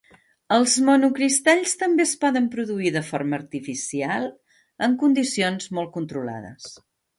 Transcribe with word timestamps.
Els 0.55 0.77
monocristalls 0.85 1.73
també 1.81 2.05
es 2.09 2.13
poden 2.23 2.47
produir 2.55 2.93
de 2.97 3.05
forma 3.11 3.39
artificial 3.41 4.27
en 4.89 4.99
condicions 5.07 5.71
molt 5.81 5.97
controlades. 6.01 6.75